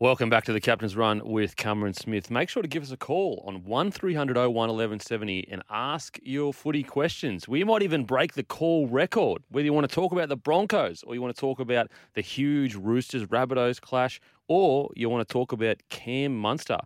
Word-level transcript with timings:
Welcome 0.00 0.28
back 0.28 0.42
to 0.46 0.52
the 0.52 0.60
Captain's 0.60 0.96
Run 0.96 1.22
with 1.24 1.54
Cameron 1.54 1.94
Smith. 1.94 2.28
Make 2.28 2.48
sure 2.48 2.62
to 2.62 2.68
give 2.68 2.82
us 2.82 2.90
a 2.90 2.96
call 2.96 3.44
on 3.46 3.62
1300 3.62 4.36
01 4.36 4.52
1170 4.52 5.46
and 5.48 5.62
ask 5.70 6.18
your 6.24 6.52
footy 6.52 6.82
questions. 6.82 7.46
We 7.46 7.62
might 7.62 7.80
even 7.82 8.02
break 8.04 8.32
the 8.32 8.42
call 8.42 8.88
record, 8.88 9.44
whether 9.50 9.64
you 9.64 9.72
want 9.72 9.88
to 9.88 9.94
talk 9.94 10.10
about 10.10 10.28
the 10.28 10.36
Broncos 10.36 11.04
or 11.04 11.14
you 11.14 11.22
want 11.22 11.32
to 11.32 11.40
talk 11.40 11.60
about 11.60 11.92
the 12.14 12.22
huge 12.22 12.74
Roosters 12.74 13.26
Rabbitohs 13.26 13.80
clash 13.80 14.20
or 14.48 14.90
you 14.96 15.08
want 15.08 15.26
to 15.26 15.32
talk 15.32 15.52
about 15.52 15.76
Cam 15.90 16.36
Munster. 16.36 16.78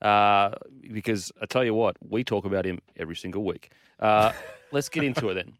Uh, 0.00 0.52
because 0.90 1.30
I 1.42 1.44
tell 1.44 1.64
you 1.64 1.74
what, 1.74 1.96
we 2.00 2.24
talk 2.24 2.46
about 2.46 2.64
him 2.64 2.78
every 2.96 3.14
single 3.14 3.44
week. 3.44 3.72
Uh, 4.00 4.32
let's 4.72 4.88
get 4.88 5.04
into 5.04 5.28
it 5.28 5.34
then. 5.34 5.52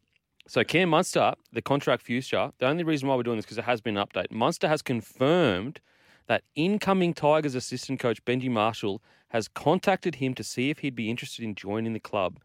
So 0.48 0.64
Cam 0.64 0.88
Munster, 0.88 1.34
the 1.52 1.60
contract 1.60 2.02
future, 2.02 2.50
the 2.60 2.66
only 2.66 2.82
reason 2.82 3.08
why 3.08 3.14
we're 3.14 3.24
doing 3.24 3.36
this 3.36 3.44
because 3.44 3.58
it 3.58 3.64
has 3.64 3.82
been 3.82 3.98
an 3.98 4.06
update. 4.06 4.30
Munster 4.30 4.68
has 4.68 4.80
confirmed 4.80 5.82
that 6.26 6.42
incoming 6.54 7.14
Tigers 7.14 7.54
assistant 7.54 8.00
coach 8.00 8.24
Benji 8.24 8.50
Marshall 8.50 9.02
has 9.28 9.48
contacted 9.48 10.16
him 10.16 10.34
to 10.34 10.44
see 10.44 10.70
if 10.70 10.78
he'd 10.78 10.94
be 10.94 11.10
interested 11.10 11.44
in 11.44 11.54
joining 11.54 11.92
the 11.92 12.00
club. 12.00 12.38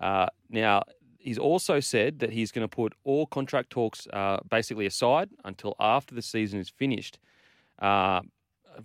Uh, 0.00 0.26
now, 0.48 0.82
he's 1.18 1.38
also 1.38 1.80
said 1.80 2.20
that 2.20 2.32
he's 2.32 2.50
going 2.50 2.66
to 2.66 2.74
put 2.74 2.94
all 3.04 3.26
contract 3.26 3.70
talks 3.70 4.06
uh, 4.12 4.38
basically 4.48 4.86
aside 4.86 5.30
until 5.44 5.74
after 5.78 6.14
the 6.14 6.22
season 6.22 6.58
is 6.60 6.68
finished. 6.68 7.18
Uh, 7.78 8.20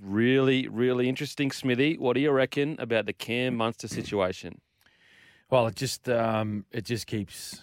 really, 0.02 0.67
really 0.67 1.08
interesting, 1.08 1.52
Smithy. 1.52 1.97
What 1.97 2.13
do 2.13 2.20
you 2.20 2.31
reckon 2.31 2.75
about 2.80 3.06
the 3.06 3.13
Cam 3.13 3.56
Munster 3.56 3.88
situation? 3.88 4.59
Well, 5.50 5.67
it 5.67 5.75
just 5.75 6.09
um, 6.09 6.66
it 6.72 6.86
just 6.86 7.08
keeps 7.08 7.61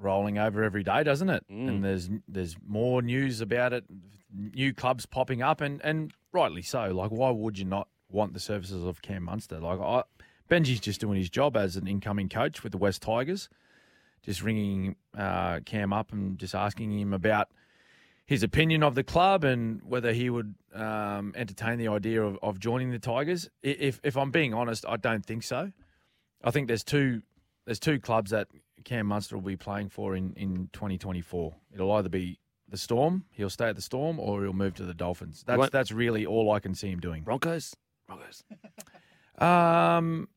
rolling 0.00 0.38
over 0.38 0.62
every 0.62 0.82
day, 0.82 1.02
doesn't 1.02 1.28
it? 1.30 1.44
Mm. 1.50 1.68
And 1.68 1.84
there's 1.84 2.08
there's 2.26 2.56
more 2.66 3.02
news 3.02 3.40
about 3.40 3.72
it, 3.72 3.84
new 4.32 4.72
clubs 4.74 5.06
popping 5.06 5.42
up, 5.42 5.60
and 5.60 5.80
and 5.84 6.12
rightly 6.32 6.62
so. 6.62 6.88
Like, 6.88 7.10
why 7.10 7.30
would 7.30 7.58
you 7.58 7.64
not 7.64 7.88
want 8.10 8.32
the 8.34 8.40
services 8.40 8.84
of 8.84 9.02
Cam 9.02 9.24
Munster? 9.24 9.60
Like, 9.60 9.80
I, 9.80 10.02
Benji's 10.50 10.80
just 10.80 11.00
doing 11.00 11.18
his 11.18 11.30
job 11.30 11.56
as 11.56 11.76
an 11.76 11.86
incoming 11.86 12.28
coach 12.28 12.62
with 12.62 12.72
the 12.72 12.78
West 12.78 13.02
Tigers, 13.02 13.48
just 14.22 14.42
ringing 14.42 14.96
uh, 15.16 15.60
Cam 15.64 15.92
up 15.92 16.12
and 16.12 16.38
just 16.38 16.54
asking 16.54 16.98
him 16.98 17.12
about 17.12 17.48
his 18.26 18.42
opinion 18.42 18.82
of 18.82 18.94
the 18.94 19.02
club 19.02 19.42
and 19.42 19.82
whether 19.82 20.12
he 20.12 20.30
would 20.30 20.54
um, 20.74 21.32
entertain 21.34 21.78
the 21.78 21.88
idea 21.88 22.22
of, 22.22 22.38
of 22.42 22.60
joining 22.60 22.90
the 22.90 22.98
Tigers. 22.98 23.48
If 23.62 24.00
if 24.02 24.16
I'm 24.16 24.30
being 24.30 24.54
honest, 24.54 24.84
I 24.88 24.96
don't 24.96 25.24
think 25.24 25.42
so. 25.42 25.72
I 26.42 26.50
think 26.50 26.68
there's 26.68 26.84
two 26.84 27.22
there's 27.66 27.78
two 27.80 27.98
clubs 28.00 28.30
that 28.30 28.48
Cam 28.84 29.06
Munster 29.06 29.36
will 29.36 29.42
be 29.42 29.56
playing 29.56 29.88
for 29.88 30.16
in, 30.16 30.32
in 30.36 30.68
2024. 30.72 31.54
It'll 31.74 31.92
either 31.92 32.08
be 32.08 32.38
the 32.68 32.76
Storm, 32.76 33.24
he'll 33.32 33.50
stay 33.50 33.68
at 33.68 33.76
the 33.76 33.82
Storm, 33.82 34.20
or 34.20 34.42
he'll 34.42 34.52
move 34.52 34.74
to 34.74 34.84
the 34.84 34.94
Dolphins. 34.94 35.42
That's 35.46 35.70
that's 35.70 35.90
really 35.90 36.24
all 36.24 36.52
I 36.52 36.60
can 36.60 36.74
see 36.74 36.88
him 36.88 37.00
doing. 37.00 37.22
Broncos? 37.24 37.74
Broncos. 38.06 38.44
Um, 39.38 40.28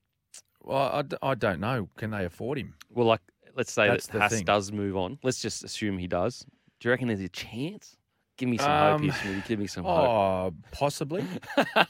well, 0.64 1.04
I, 1.22 1.32
I 1.32 1.36
don't 1.36 1.60
know. 1.60 1.90
Can 1.98 2.12
they 2.12 2.24
afford 2.24 2.58
him? 2.58 2.74
Well, 2.90 3.06
like, 3.06 3.20
let's 3.56 3.74
say 3.74 3.90
That's 3.90 4.08
that 4.08 4.22
Haas 4.22 4.32
thing. 4.32 4.46
does 4.46 4.72
move 4.72 4.96
on. 4.96 5.20
Let's 5.24 5.42
just 5.42 5.64
assume 5.64 5.98
he 5.98 6.08
does. 6.08 6.46
Do 6.80 6.88
you 6.88 6.92
reckon 6.92 7.10
there's 7.10 7.20
a 7.20 7.28
chance? 7.28 7.98
Give 8.38 8.50
me 8.50 8.58
some 8.58 8.72
Um, 8.72 8.92
hope 8.94 9.02
here, 9.02 9.14
Smithy. 9.14 9.48
Give 9.48 9.60
me 9.60 9.68
some 9.68 9.84
hope. 9.84 10.00
Oh, 10.10 10.54
possibly. 10.72 11.24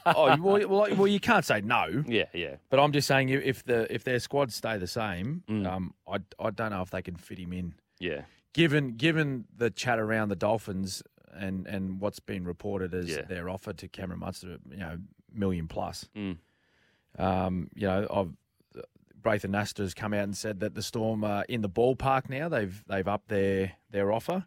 oh, 0.04 0.36
well, 0.40 0.68
well, 0.68 0.86
well, 0.96 1.06
you 1.06 1.18
can't 1.20 1.44
say 1.44 1.60
no. 1.62 2.04
Yeah, 2.08 2.24
yeah. 2.34 2.56
But 2.68 2.80
I'm 2.80 2.92
just 2.92 3.08
saying, 3.08 3.30
if- 3.30 3.64
the 3.64 3.92
if 3.92 4.04
their 4.04 4.18
squads 4.18 4.54
stay 4.54 4.76
the 4.76 4.86
same, 4.86 5.42
Mm. 5.48 5.66
um, 5.66 5.94
I 6.06 6.18
I 6.38 6.50
don't 6.50 6.70
know 6.70 6.82
if 6.82 6.90
they 6.90 7.02
can 7.02 7.16
fit 7.16 7.38
him 7.38 7.52
in. 7.52 7.74
Yeah. 7.98 8.22
Given 8.52 8.96
given 8.96 9.46
the 9.56 9.70
chat 9.70 9.98
around 9.98 10.28
the 10.28 10.36
Dolphins 10.36 11.02
and 11.32 11.66
and 11.66 11.98
what's 12.00 12.20
been 12.20 12.44
reported 12.44 12.92
as 12.94 13.08
Yeah. 13.08 13.22
their 13.22 13.48
offer 13.48 13.72
to 13.72 13.88
Cameron 13.88 14.20
Munster, 14.20 14.58
you 14.70 14.76
know, 14.76 14.98
million 15.32 15.66
plus. 15.66 16.08
Mm. 16.14 16.36
Um, 17.18 17.68
you 17.74 17.86
know, 17.86 18.06
I've 18.12 18.32
Braith 19.22 19.42
Anasta 19.44 19.78
has 19.78 19.94
come 19.94 20.12
out 20.12 20.24
and 20.24 20.36
said 20.36 20.60
that 20.60 20.74
the 20.74 20.82
Storm 20.82 21.24
are 21.24 21.44
in 21.48 21.62
the 21.62 21.68
ballpark 21.70 22.28
now. 22.28 22.50
They've 22.50 22.84
they've 22.86 23.08
upped 23.08 23.28
their 23.28 23.72
their 23.90 24.12
offer. 24.12 24.44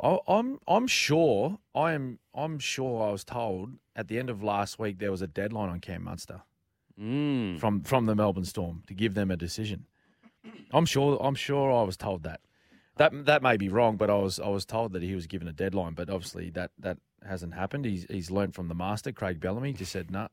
I, 0.00 0.18
I'm 0.28 0.58
I'm 0.68 0.86
sure 0.86 1.58
I 1.74 1.92
am 1.92 2.18
I'm 2.34 2.58
sure 2.58 3.02
I 3.08 3.10
was 3.12 3.24
told 3.24 3.70
at 3.96 4.08
the 4.08 4.18
end 4.18 4.30
of 4.30 4.42
last 4.42 4.78
week 4.78 4.98
there 4.98 5.10
was 5.10 5.22
a 5.22 5.26
deadline 5.26 5.68
on 5.68 5.80
Cam 5.80 6.04
Munster 6.04 6.42
Mm. 7.00 7.58
from 7.58 7.82
from 7.82 8.04
the 8.06 8.14
Melbourne 8.14 8.44
Storm 8.44 8.82
to 8.86 8.94
give 8.94 9.14
them 9.14 9.30
a 9.30 9.36
decision. 9.36 9.86
I'm 10.74 10.84
sure 10.86 11.18
I'm 11.22 11.34
sure 11.34 11.72
I 11.72 11.82
was 11.82 11.96
told 11.96 12.22
that. 12.24 12.40
That 12.96 13.24
that 13.24 13.42
may 13.42 13.56
be 13.56 13.70
wrong, 13.70 13.96
but 13.96 14.10
I 14.10 14.16
was 14.16 14.38
I 14.38 14.48
was 14.48 14.66
told 14.66 14.92
that 14.92 15.02
he 15.02 15.14
was 15.14 15.26
given 15.26 15.48
a 15.48 15.52
deadline, 15.52 15.94
but 15.94 16.10
obviously 16.10 16.50
that 16.50 16.70
that 16.78 16.98
hasn't 17.26 17.54
happened. 17.54 17.86
He's 17.86 18.04
he's 18.10 18.30
learned 18.30 18.54
from 18.54 18.68
the 18.68 18.74
master, 18.74 19.10
Craig 19.12 19.40
Bellamy, 19.40 19.72
just 19.72 19.90
said, 19.90 20.10
"No, 20.10 20.28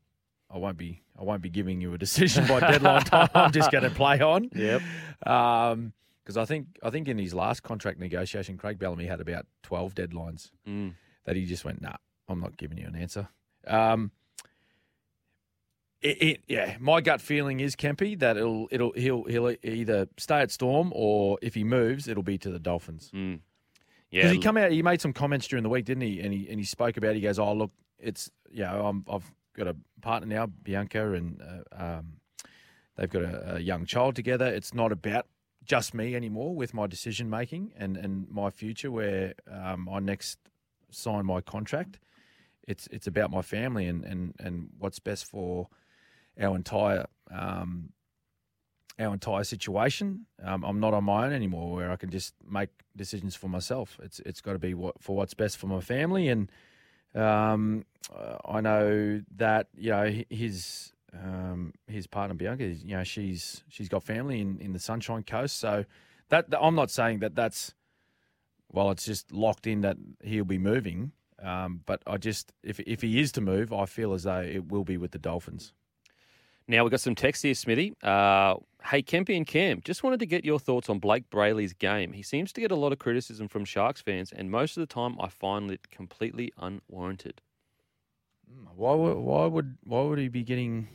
I 0.52 0.58
won't 0.58 0.78
be 0.78 1.02
I 1.18 1.24
won't 1.24 1.42
be 1.42 1.50
giving 1.50 1.80
you 1.80 1.94
a 1.94 1.98
decision 1.98 2.46
by 2.46 2.60
deadline 2.72 3.04
time. 3.04 3.30
I'm 3.34 3.54
just 3.54 3.72
going 3.72 3.86
to 3.86 3.90
play 3.90 4.20
on." 4.20 4.50
Yep. 4.54 4.82
Um 5.26 5.94
because 6.30 6.38
I 6.38 6.46
think 6.46 6.68
I 6.84 6.92
think 6.92 7.08
in 7.08 7.18
his 7.18 7.34
last 7.34 7.64
contract 7.64 7.98
negotiation, 8.00 8.56
Craig 8.56 8.78
Bellamy 8.78 9.08
had 9.08 9.20
about 9.20 9.48
twelve 9.64 9.96
deadlines 9.96 10.52
Mm. 10.68 10.94
that 11.26 11.36
he 11.36 11.46
just 11.46 11.66
went, 11.66 11.82
"Nah, 11.82 11.96
I'm 12.28 12.40
not 12.40 12.56
giving 12.56 12.78
you 12.78 12.86
an 12.86 12.96
answer." 12.96 13.30
Um, 13.66 14.12
it, 16.02 16.22
it, 16.22 16.44
yeah, 16.48 16.78
my 16.80 17.02
gut 17.02 17.20
feeling 17.20 17.60
is 17.62 17.76
Kempy 17.76 18.18
that 18.20 18.38
it'll 18.38 18.68
it'll 18.70 18.92
he'll 18.92 19.24
he'll 19.24 19.56
either 19.64 20.08
stay 20.18 20.40
at 20.42 20.52
Storm 20.52 20.92
or 20.96 21.40
if 21.42 21.56
he 21.56 21.64
moves, 21.64 22.08
it'll 22.08 22.22
be 22.22 22.38
to 22.38 22.52
the 22.52 22.60
Dolphins. 22.60 23.10
Mm. 23.12 23.40
Because 24.12 24.32
he 24.32 24.38
come 24.40 24.58
out, 24.58 24.72
he 24.72 24.84
made 24.84 25.02
some 25.02 25.14
comments 25.14 25.48
during 25.48 25.64
the 25.64 25.70
week, 25.70 25.86
didn't 25.86 26.04
he? 26.04 26.20
And 26.20 26.32
he 26.32 26.48
and 26.48 26.60
he 26.60 26.64
spoke 26.64 26.96
about. 26.96 27.16
He 27.16 27.22
goes, 27.22 27.40
"Oh, 27.40 27.54
look, 27.54 27.72
it's 27.98 28.30
know, 28.52 28.86
I'm, 28.86 29.04
I've 29.10 29.32
got 29.58 29.68
a 29.68 29.76
partner 30.02 30.28
now, 30.28 30.46
Bianca, 30.46 31.14
and 31.14 31.42
uh, 31.42 31.84
um, 31.84 32.14
they've 32.98 33.10
got 33.10 33.24
a, 33.24 33.56
a 33.56 33.60
young 33.60 33.88
child 33.88 34.16
together. 34.16 34.46
It's 34.46 34.76
not 34.76 34.92
about 34.92 35.26
just 35.70 35.94
me 35.94 36.16
anymore 36.16 36.56
with 36.56 36.74
my 36.74 36.88
decision 36.88 37.30
making 37.30 37.72
and 37.78 37.96
and 37.96 38.28
my 38.30 38.50
future. 38.50 38.92
Where 38.92 39.36
um, 39.50 39.88
I 39.88 40.00
next 40.00 40.40
sign 40.90 41.26
my 41.26 41.42
contract, 41.42 42.00
it's 42.68 42.88
it's 42.88 43.08
about 43.08 43.32
my 43.32 43.44
family 43.44 43.88
and 43.88 44.04
and 44.04 44.34
and 44.40 44.70
what's 44.80 45.00
best 45.00 45.26
for 45.26 45.70
our 46.42 46.56
entire 46.56 47.06
um, 47.32 47.94
our 48.98 49.14
entire 49.14 49.44
situation. 49.44 50.26
Um, 50.44 50.64
I'm 50.64 50.80
not 50.80 50.96
on 50.96 51.04
my 51.04 51.28
own 51.28 51.34
anymore, 51.34 51.72
where 51.72 51.92
I 51.92 51.96
can 51.98 52.10
just 52.10 52.34
make 52.50 52.70
decisions 52.96 53.36
for 53.36 53.48
myself. 53.48 54.00
It's 54.02 54.20
it's 54.26 54.42
got 54.42 54.54
to 54.54 54.60
be 54.60 54.74
what 54.74 55.00
for 55.00 55.16
what's 55.16 55.36
best 55.36 55.58
for 55.58 55.68
my 55.68 55.82
family, 55.82 56.30
and 56.30 56.52
um, 57.14 57.86
I 58.44 58.60
know 58.62 59.22
that 59.38 59.68
you 59.78 59.92
know 59.92 60.06
hi- 60.06 60.26
his 60.32 60.94
um, 61.14 61.74
his 61.88 62.08
partner 62.08 62.36
Bianca, 62.36 62.66
you 62.66 62.96
know, 62.96 63.04
she's 63.04 63.64
she's 63.70 63.90
got 63.90 64.04
family 64.04 64.42
in, 64.42 64.60
in 64.60 64.74
the 64.74 64.80
Sunshine 64.80 65.24
Coast, 65.24 65.58
so 65.60 65.86
that, 66.30 66.46
I'm 66.60 66.76
not 66.76 66.92
saying 66.92 67.20
that 67.20 67.36
that's 67.36 67.74
well, 68.72 68.92
it's 68.92 69.06
just 69.06 69.32
locked 69.32 69.68
in 69.68 69.82
that 69.82 69.98
he'll 70.24 70.46
be 70.46 70.60
moving. 70.60 71.12
Um, 71.42 71.82
but 71.86 72.02
I 72.06 72.18
just 72.18 72.52
if 72.64 72.80
if 72.82 73.02
he 73.02 73.20
is 73.20 73.32
to 73.34 73.42
move, 73.42 73.74
I 73.74 73.86
feel 73.86 74.14
as 74.14 74.24
though 74.24 74.42
it 74.42 74.72
will 74.72 74.84
be 74.84 74.98
with 74.98 75.12
the 75.12 75.20
Dolphins. 75.20 75.74
Now 76.68 76.84
we've 76.84 76.92
got 76.92 77.00
some 77.00 77.16
text 77.16 77.42
here, 77.42 77.56
Smithy. 77.56 77.96
Uh, 78.04 78.56
hey, 78.86 79.02
Kempy 79.02 79.36
and 79.36 79.48
Cam, 79.48 79.82
just 79.84 80.04
wanted 80.04 80.20
to 80.20 80.28
get 80.28 80.46
your 80.46 80.60
thoughts 80.60 80.88
on 80.88 81.00
Blayke 81.00 81.26
Brailey's 81.32 81.74
game. 81.74 82.14
He 82.14 82.22
seems 82.22 82.54
to 82.54 82.62
get 82.62 82.70
a 82.70 82.76
lot 82.76 82.92
of 82.92 83.00
criticism 83.00 83.48
from 83.48 83.66
Sharks 83.66 84.02
fans, 84.02 84.32
and 84.32 84.52
most 84.52 84.78
of 84.78 84.82
the 84.82 84.94
time 84.94 85.18
I 85.20 85.30
find 85.30 85.72
it 85.72 85.90
completely 85.90 86.54
unwarranted. 86.58 87.42
Why 88.76 88.94
would 88.94 89.18
why 89.18 89.46
would 89.46 89.78
why 89.84 90.02
would 90.02 90.20
he 90.20 90.28
be 90.28 90.44
getting 90.44 90.90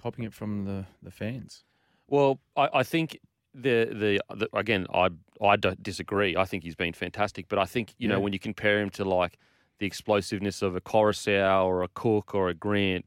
copying 0.00 0.26
it 0.26 0.32
from 0.34 0.64
the, 0.64 0.86
the 1.02 1.10
fans? 1.10 1.64
Well, 2.08 2.40
I, 2.56 2.68
I 2.74 2.82
think 2.82 3.18
the, 3.54 3.86
the 3.92 4.20
the 4.34 4.48
again, 4.56 4.86
I 4.94 5.08
I 5.42 5.56
don't 5.56 5.82
disagree. 5.82 6.36
I 6.36 6.44
think 6.44 6.62
he's 6.64 6.74
been 6.76 6.92
fantastic, 6.92 7.48
but 7.48 7.58
I 7.58 7.64
think 7.64 7.94
you 7.98 8.08
know 8.08 8.20
when 8.20 8.32
you 8.32 8.38
compare 8.38 8.80
him 8.80 8.90
to 8.90 9.04
like 9.04 9.38
the 9.78 9.86
explosiveness 9.86 10.62
of 10.62 10.74
a 10.76 10.80
Koroisau 10.80 11.64
or 11.64 11.82
a 11.82 11.88
Cook 11.88 12.34
or 12.34 12.48
a 12.48 12.54
Grant, 12.54 13.04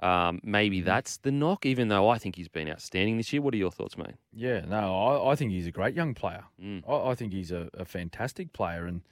um, 0.00 0.40
maybe 0.42 0.78
Mm-hmm. 0.78 0.86
that's 0.86 1.16
the 1.18 1.30
knock. 1.32 1.66
Even 1.66 1.88
though 1.88 2.08
I 2.08 2.18
think 2.18 2.36
he's 2.36 2.48
been 2.48 2.68
outstanding 2.68 3.16
this 3.16 3.32
year. 3.32 3.42
What 3.42 3.54
are 3.54 3.58
your 3.58 3.70
thoughts, 3.70 3.96
mate? 3.98 4.16
Yeah, 4.32 4.64
no, 4.66 4.94
I, 5.26 5.32
I 5.32 5.34
think 5.36 5.50
he's 5.52 5.66
a 5.66 5.72
great 5.72 5.94
young 5.94 6.14
player. 6.14 6.44
Mm. 6.62 6.82
I, 6.88 7.10
I 7.10 7.14
think 7.14 7.32
he's 7.32 7.50
a, 7.52 7.68
a 7.74 7.84
fantastic 7.84 8.52
player, 8.52 8.86
and 8.86 9.02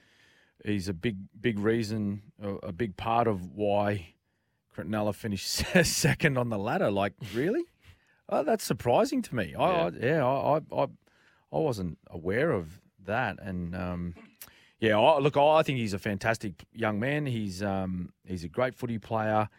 he's 0.65 0.87
a 0.89 0.93
big 0.93 1.17
big 1.39 1.59
reason, 1.59 2.21
a, 2.41 2.49
a 2.67 2.71
big 2.71 2.95
part 2.97 3.27
of 3.27 3.51
why 3.51 4.13
Cronulla 4.75 5.13
finished 5.13 5.47
second 5.85 6.37
on 6.37 6.49
the 6.49 6.57
ladder. 6.57 6.91
Like, 6.91 7.13
really? 7.33 7.63
Oh, 8.29 8.43
that's 8.43 8.63
surprising 8.63 9.21
to 9.23 9.35
me. 9.35 9.53
I, 9.55 9.71
Yeah. 9.71 9.83
I, 9.85 9.89
yeah, 10.05 10.25
I, 10.25 10.61
I, 10.75 10.83
I, 11.51 11.57
wasn't 11.57 11.97
aware 12.09 12.51
of 12.51 12.81
that, 13.05 13.37
and 13.41 13.75
um, 13.75 14.15
Yeah, 14.79 14.97
I, 14.99 15.19
look, 15.19 15.37
I 15.37 15.61
think 15.63 15.77
he's 15.77 15.93
a 15.93 15.99
fantastic 15.99 16.65
young 16.73 16.99
man. 16.99 17.25
He's 17.25 17.61
um, 17.61 18.13
he's 18.25 18.43
a 18.43 18.49
great 18.49 18.75
footy 18.75 18.97
player. 18.97 19.49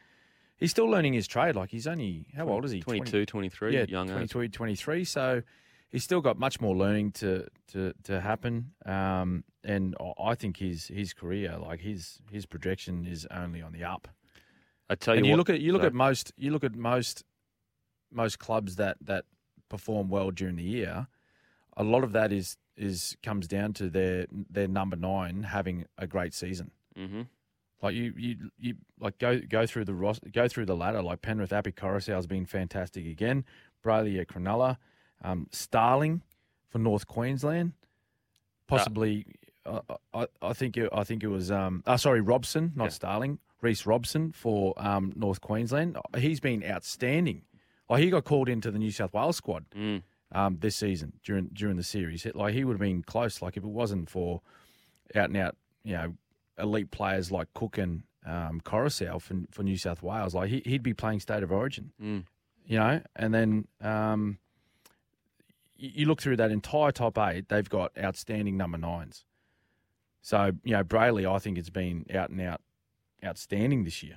He's 0.56 0.70
still 0.70 0.86
learning 0.86 1.12
his 1.14 1.26
trade. 1.26 1.56
Like 1.56 1.70
he's 1.70 1.86
only 1.86 2.26
how 2.36 2.48
old 2.48 2.64
is 2.64 2.72
he? 2.72 2.80
22, 2.80 3.26
23, 3.26 3.74
yeah, 3.74 3.84
young 3.88 4.08
age. 4.10 4.30
23. 4.30 5.04
So 5.04 5.42
he's 5.90 6.04
still 6.04 6.20
got 6.20 6.38
much 6.38 6.60
more 6.60 6.76
learning 6.76 7.12
to 7.12 7.46
to 7.72 7.92
to 8.04 8.20
happen. 8.20 8.72
Um, 8.86 9.44
and 9.62 9.94
I- 10.00 10.30
I 10.30 10.34
think 10.34 10.56
his 10.58 10.88
his 10.88 11.12
career, 11.12 11.56
like 11.58 11.80
his 11.80 12.20
his 12.30 12.46
projection, 12.46 13.04
is 13.06 13.26
only 13.30 13.62
on 13.62 13.72
the 13.72 13.84
up. 13.84 14.08
I 14.90 14.94
tell 14.96 15.14
and 15.14 15.24
you, 15.24 15.30
you 15.32 15.36
what, 15.36 15.38
look 15.38 15.50
at 15.50 15.60
you 15.60 15.72
look 15.72 15.84
at 15.84 15.94
most 15.94 16.32
you 16.36 16.50
look 16.50 16.64
at 16.64 16.74
most 16.74 17.24
most 18.12 18.38
clubs 18.38 18.76
that 18.76 18.96
that 19.02 19.24
perform 19.68 20.08
well 20.08 20.30
during 20.30 20.56
the 20.56 20.62
year. 20.62 21.06
A 21.76 21.82
lot 21.84 22.04
of 22.04 22.12
that 22.12 22.32
is 22.32 22.56
is 22.76 23.16
comes 23.22 23.46
down 23.48 23.72
to 23.74 23.88
their 23.88 24.26
their 24.50 24.68
number 24.68 24.96
nine 24.96 25.44
having 25.44 25.86
a 25.98 26.06
great 26.06 26.34
season. 26.34 26.70
Mhm. 26.96 27.28
Like 27.82 27.94
you, 27.94 28.14
you, 28.16 28.50
you 28.58 28.74
like 28.98 29.18
go 29.18 29.40
go 29.40 29.66
through 29.66 29.84
the 29.84 29.94
ros- 29.94 30.20
go 30.32 30.48
through 30.48 30.66
the 30.66 30.76
ladder. 30.76 31.02
Like 31.02 31.20
Penrith, 31.22 31.52
Api 31.52 31.72
Koroisau 31.72 32.14
has 32.14 32.26
been 32.26 32.46
fantastic 32.46 33.06
again. 33.06 33.44
Brailey 33.84 34.18
at 34.20 34.28
Cronulla, 34.28 34.78
um, 35.22 35.48
Starling 35.50 36.22
for 36.68 36.78
North 36.78 37.06
Queensland, 37.06 37.72
possibly. 38.66 39.26
uh, 39.66 39.80
I, 40.14 40.26
I 40.42 40.52
think 40.54 40.76
it, 40.76 40.88
I 40.92 41.04
think 41.04 41.22
it 41.22 41.28
was. 41.28 41.50
Um, 41.50 41.82
oh, 41.86 41.96
sorry, 41.96 42.20
Robson, 42.20 42.72
not 42.74 42.84
Yeah. 42.84 42.88
Starling. 42.90 43.38
Reece 43.64 43.86
Robson 43.86 44.30
for 44.32 44.74
um, 44.76 45.12
North 45.16 45.40
Queensland. 45.40 45.96
He's 46.16 46.38
been 46.40 46.62
outstanding. 46.64 47.42
Like 47.90 48.02
he 48.02 48.10
got 48.10 48.24
called 48.24 48.48
into 48.48 48.70
the 48.70 48.78
New 48.78 48.90
South 48.92 49.12
Wales 49.12 49.36
squad 49.36 49.64
Mm. 49.76 50.02
um, 50.32 50.58
this 50.60 50.76
season 50.76 51.14
during 51.24 51.46
during 51.52 51.76
the 51.76 51.82
series. 51.82 52.26
Like 52.34 52.54
he 52.54 52.64
would 52.64 52.74
have 52.74 52.80
been 52.80 53.02
close. 53.02 53.42
Like 53.42 53.56
if 53.56 53.64
it 53.64 53.68
wasn't 53.70 54.08
for 54.08 54.40
out 55.14 55.26
and 55.30 55.36
out, 55.36 55.56
you 55.82 55.94
know, 55.94 56.14
elite 56.58 56.90
players 56.90 57.30
like 57.32 57.48
Cook 57.54 57.78
and 57.78 58.02
um, 58.24 58.60
Koroisau 58.64 59.20
for, 59.20 59.34
for 59.50 59.62
New 59.62 59.76
South 59.76 60.02
Wales, 60.02 60.34
like 60.34 60.48
he, 60.50 60.62
he'd 60.64 60.82
be 60.82 60.94
playing 60.94 61.20
state 61.20 61.42
of 61.42 61.50
origin. 61.52 61.92
Mm. 62.02 62.24
You 62.66 62.78
know, 62.78 63.00
and 63.16 63.34
then 63.34 63.66
um, 63.82 64.38
you, 65.76 65.90
you 65.94 66.06
look 66.06 66.22
through 66.22 66.36
that 66.36 66.50
entire 66.50 66.90
top 66.92 67.18
eight, 67.18 67.48
they've 67.48 67.68
got 67.68 67.92
outstanding 68.02 68.56
number 68.56 68.78
nines. 68.78 69.24
So 70.22 70.52
you 70.64 70.72
know, 70.72 70.82
Brailey, 70.84 71.30
I 71.30 71.38
think 71.38 71.58
it's 71.58 71.68
been 71.70 72.06
out 72.14 72.30
and 72.30 72.40
out 72.40 72.62
outstanding 73.24 73.84
this 73.84 74.02
year 74.02 74.16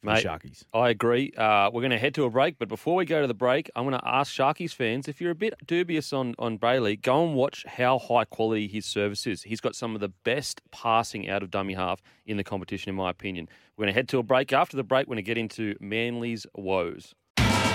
for 0.00 0.10
Mate, 0.10 0.22
the 0.22 0.28
Sharkies. 0.28 0.64
I 0.72 0.90
agree. 0.90 1.32
Uh, 1.36 1.70
we're 1.72 1.80
going 1.80 1.90
to 1.90 1.98
head 1.98 2.14
to 2.14 2.24
a 2.24 2.30
break, 2.30 2.58
but 2.58 2.68
before 2.68 2.94
we 2.94 3.04
go 3.04 3.20
to 3.20 3.26
the 3.26 3.34
break, 3.34 3.70
I'm 3.74 3.84
going 3.84 3.98
to 3.98 4.08
ask 4.08 4.32
Sharkies 4.32 4.74
fans 4.74 5.08
if 5.08 5.20
you're 5.20 5.30
a 5.30 5.34
bit 5.34 5.54
dubious 5.66 6.12
on 6.12 6.34
on 6.38 6.58
Brailey, 6.58 7.00
go 7.00 7.24
and 7.26 7.34
watch 7.34 7.64
how 7.66 7.98
high 7.98 8.24
quality 8.24 8.68
his 8.68 8.86
service 8.86 9.26
is. 9.26 9.42
He's 9.42 9.60
got 9.60 9.74
some 9.74 9.94
of 9.94 10.00
the 10.00 10.10
best 10.24 10.60
passing 10.70 11.28
out 11.28 11.42
of 11.42 11.50
dummy 11.50 11.74
half 11.74 12.00
in 12.26 12.36
the 12.36 12.44
competition, 12.44 12.90
in 12.90 12.96
my 12.96 13.10
opinion. 13.10 13.48
We're 13.76 13.84
going 13.84 13.94
to 13.94 13.98
head 13.98 14.08
to 14.10 14.18
a 14.18 14.22
break. 14.22 14.52
After 14.52 14.76
the 14.76 14.84
break, 14.84 15.06
we're 15.06 15.14
going 15.14 15.24
to 15.24 15.28
get 15.28 15.38
into 15.38 15.76
Manly's 15.80 16.46
woes. 16.54 17.14